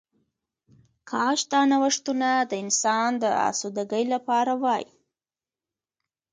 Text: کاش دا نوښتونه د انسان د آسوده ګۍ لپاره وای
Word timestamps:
کاش 1.09 1.39
دا 1.51 1.61
نوښتونه 1.71 2.29
د 2.49 2.51
انسان 2.63 3.09
د 3.23 3.23
آسوده 3.49 3.83
ګۍ 3.91 4.03
لپاره 4.13 4.51
وای 4.63 4.85